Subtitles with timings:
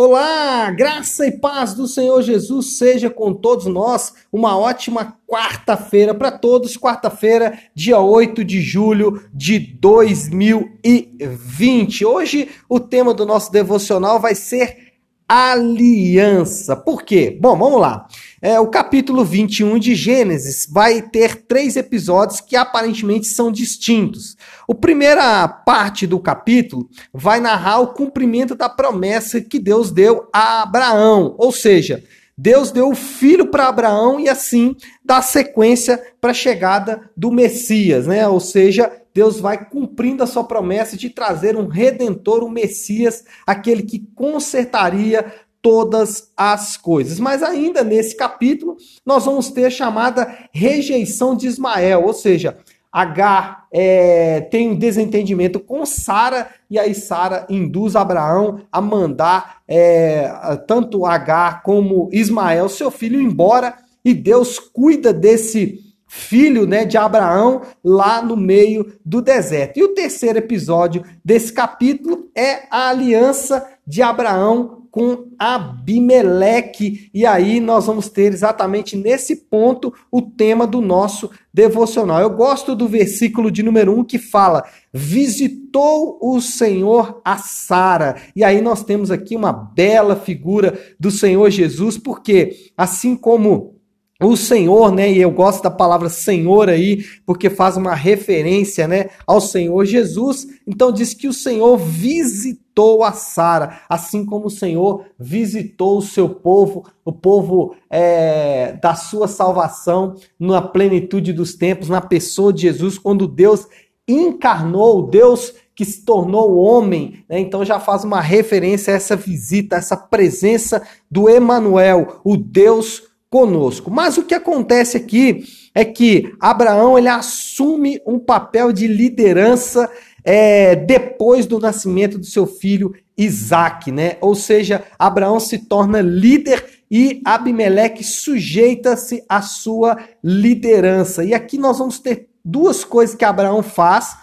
[0.00, 4.14] Olá, graça e paz do Senhor Jesus seja com todos nós.
[4.30, 6.76] Uma ótima quarta-feira para todos.
[6.76, 12.04] Quarta-feira, dia 8 de julho de 2020.
[12.04, 14.87] Hoje o tema do nosso devocional vai ser
[15.28, 16.74] aliança.
[16.74, 17.36] Por quê?
[17.38, 18.06] Bom, vamos lá.
[18.40, 24.36] É, o capítulo 21 de Gênesis vai ter três episódios que aparentemente são distintos.
[24.68, 30.62] A primeira parte do capítulo vai narrar o cumprimento da promessa que Deus deu a
[30.62, 32.02] Abraão, ou seja,
[32.40, 38.06] Deus deu o filho para Abraão e assim dá sequência para a chegada do Messias,
[38.06, 38.28] né?
[38.28, 43.82] Ou seja, Deus vai cumprindo a sua promessa de trazer um redentor, um Messias, aquele
[43.82, 45.24] que consertaria
[45.60, 47.18] todas as coisas.
[47.18, 52.58] Mas ainda nesse capítulo, nós vamos ter a chamada rejeição de Ismael, ou seja,
[52.90, 60.26] Agar é, tem um desentendimento com Sara, e aí Sara induz Abraão a mandar é,
[60.66, 67.62] tanto Agar como Ismael, seu filho, embora, e Deus cuida desse filho né, de Abraão
[67.84, 69.78] lá no meio do deserto.
[69.78, 77.10] E o terceiro episódio desse capítulo é a aliança de Abraão com Abimeleque.
[77.12, 82.20] E aí nós vamos ter exatamente nesse ponto o tema do nosso devocional.
[82.20, 88.16] Eu gosto do versículo de número 1 um que fala: Visitou o Senhor a Sara.
[88.34, 93.77] E aí nós temos aqui uma bela figura do Senhor Jesus, porque assim como
[94.20, 95.10] o Senhor, né?
[95.12, 100.46] E eu gosto da palavra Senhor aí, porque faz uma referência, né, ao Senhor Jesus.
[100.66, 106.28] Então diz que o Senhor visitou a Sara, assim como o Senhor visitou o seu
[106.28, 112.98] povo, o povo é, da sua salvação, na plenitude dos tempos, na pessoa de Jesus,
[112.98, 113.66] quando Deus
[114.06, 117.38] encarnou, Deus que se tornou homem, né?
[117.38, 123.07] então já faz uma referência a essa visita, a essa presença do Emanuel, o Deus
[123.30, 123.90] conosco.
[123.90, 129.90] Mas o que acontece aqui é que Abraão ele assume um papel de liderança
[130.24, 134.16] é, depois do nascimento do seu filho Isaac, né?
[134.20, 141.24] Ou seja, Abraão se torna líder e Abimeleque sujeita-se à sua liderança.
[141.24, 144.16] E aqui nós vamos ter duas coisas que Abraão faz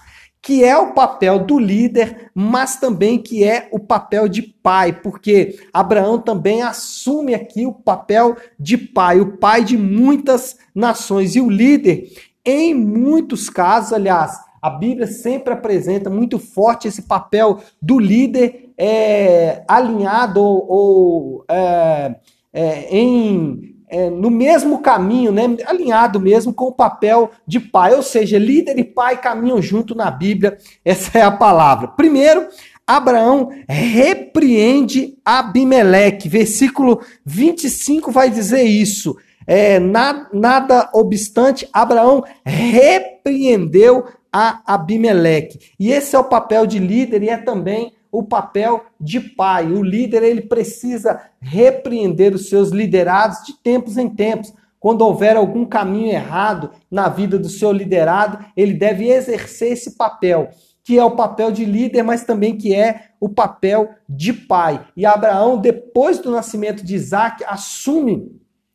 [0.46, 5.58] que é o papel do líder, mas também que é o papel de pai, porque
[5.74, 11.36] Abraão também assume aqui o papel de pai, o pai de muitas nações.
[11.36, 12.12] E o líder,
[12.46, 19.64] em muitos casos, aliás, a Bíblia sempre apresenta muito forte esse papel do líder é,
[19.68, 22.18] alinhado ou, ou é,
[22.54, 28.02] é, em é, no mesmo caminho, né, alinhado mesmo com o papel de pai, ou
[28.02, 31.88] seja, líder e pai caminham junto na Bíblia, essa é a palavra.
[31.90, 32.48] Primeiro,
[32.88, 39.16] Abraão repreende Abimeleque, versículo 25 vai dizer isso.
[39.48, 45.60] É, na, nada obstante, Abraão repreendeu a Abimeleque.
[45.80, 49.68] E esse é o papel de líder e é também o papel de pai.
[49.68, 54.54] O líder ele precisa repreender os seus liderados de tempos em tempos.
[54.80, 60.50] Quando houver algum caminho errado na vida do seu liderado, ele deve exercer esse papel,
[60.84, 64.86] que é o papel de líder, mas também que é o papel de pai.
[64.96, 68.32] E Abraão, depois do nascimento de Isaac, assume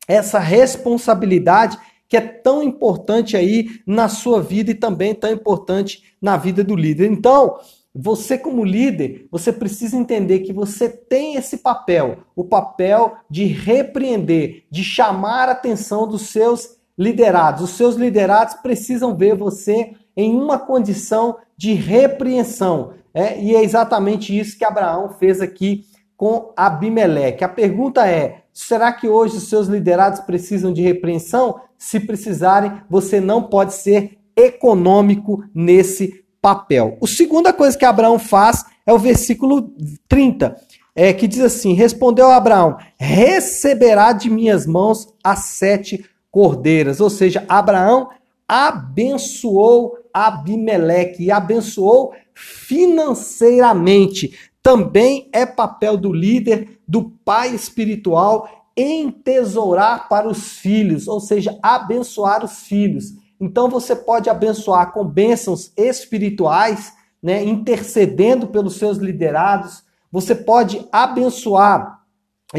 [0.06, 6.36] essa responsabilidade que é tão importante aí na sua vida e também tão importante na
[6.36, 7.08] vida do líder.
[7.08, 7.56] Então,
[7.94, 14.64] você, como líder, você precisa entender que você tem esse papel, o papel de repreender,
[14.70, 17.62] de chamar a atenção dos seus liderados.
[17.62, 22.92] Os seus liderados precisam ver você em uma condição de repreensão.
[23.12, 23.40] É?
[23.40, 25.84] E é exatamente isso que Abraão fez aqui
[26.16, 27.42] com Abimeleque.
[27.42, 31.60] A pergunta é: será que hoje os seus liderados precisam de repreensão?
[31.76, 36.96] Se precisarem, você não pode ser econômico nesse papel.
[37.02, 39.74] A segunda coisa que Abraão faz é o versículo
[40.08, 40.56] 30,
[40.94, 47.00] é, que diz assim: Respondeu Abraão: Receberá de minhas mãos as sete cordeiras.
[47.00, 48.08] Ou seja, Abraão
[48.48, 54.36] abençoou Abimeleque e abençoou financeiramente.
[54.62, 62.44] Também é papel do líder, do pai espiritual, entesourar para os filhos, ou seja, abençoar
[62.44, 63.14] os filhos.
[63.40, 66.92] Então você pode abençoar com bênçãos espirituais,
[67.22, 69.82] né, intercedendo pelos seus liderados.
[70.12, 72.00] Você pode abençoar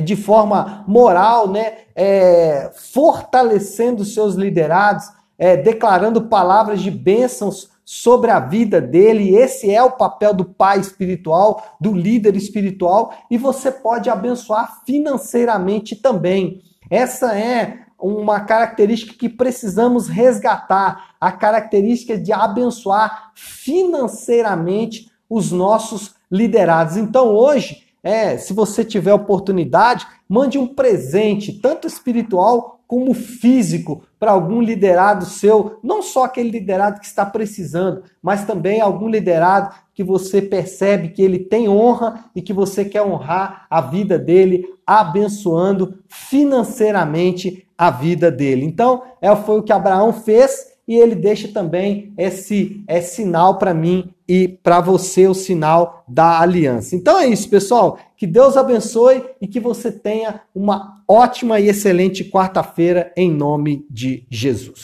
[0.03, 5.05] de forma moral, né, é, fortalecendo seus liderados,
[5.37, 9.35] é, declarando palavras de bênçãos sobre a vida dele.
[9.35, 15.95] Esse é o papel do pai espiritual, do líder espiritual, e você pode abençoar financeiramente
[15.95, 16.61] também.
[16.89, 26.97] Essa é uma característica que precisamos resgatar, a característica de abençoar financeiramente os nossos liderados.
[26.97, 34.31] Então hoje, é, se você tiver oportunidade, mande um presente, tanto espiritual como físico, para
[34.31, 40.05] algum liderado seu, não só aquele liderado que está precisando, mas também algum liderado que
[40.05, 45.99] você percebe que ele tem honra e que você quer honrar a vida dele, abençoando
[46.07, 48.65] financeiramente a vida dele.
[48.65, 53.73] Então, é, foi o que Abraão fez e ele deixa também esse é sinal para
[53.73, 56.97] mim e para você o sinal da aliança.
[56.97, 57.97] Então é isso, pessoal.
[58.17, 64.25] Que Deus abençoe e que você tenha uma ótima e excelente quarta-feira em nome de
[64.29, 64.81] Jesus.